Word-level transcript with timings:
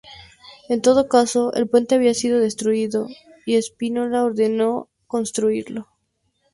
En 0.67 0.81
todo 0.81 1.07
caso, 1.07 1.53
el 1.53 1.69
puente 1.69 1.93
había 1.93 2.15
sido 2.15 2.39
destruido 2.39 3.07
y 3.45 3.61
Spínola 3.61 4.23
ordenó 4.23 4.89
reconstruirlo. 5.03 5.89